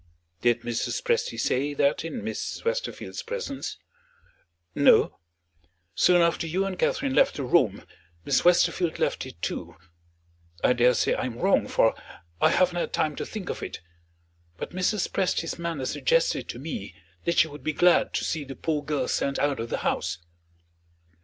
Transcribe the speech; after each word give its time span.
"Did 0.41 0.61
Mrs. 0.61 1.03
Presty 1.03 1.39
say 1.39 1.75
that 1.75 2.03
in 2.03 2.23
Miss 2.23 2.65
Westerfield's 2.65 3.21
presence?" 3.21 3.77
"No. 4.73 5.19
Soon 5.93 6.23
after 6.23 6.47
you 6.47 6.65
and 6.65 6.79
Catherine 6.79 7.13
left 7.13 7.35
the 7.35 7.43
room, 7.43 7.85
Miss 8.25 8.43
Westerfield 8.43 8.97
left 8.97 9.27
it 9.27 9.39
too. 9.43 9.75
I 10.63 10.73
daresay 10.73 11.13
I 11.13 11.25
am 11.25 11.37
wrong, 11.37 11.67
for 11.67 11.93
I 12.41 12.49
haven't 12.49 12.77
had 12.79 12.93
time 12.93 13.15
to 13.17 13.27
think 13.27 13.51
of 13.51 13.61
it; 13.61 13.79
but 14.57 14.71
Mrs. 14.71 15.07
Presty's 15.07 15.59
manner 15.59 15.85
suggested 15.85 16.49
to 16.49 16.57
me 16.57 16.95
that 17.25 17.37
she 17.37 17.47
would 17.47 17.63
be 17.63 17.71
glad 17.71 18.11
to 18.15 18.23
see 18.23 18.43
the 18.43 18.55
poor 18.55 18.83
girl 18.83 19.07
sent 19.07 19.37
out 19.37 19.59
of 19.59 19.69
the 19.69 19.77
house." 19.85 20.17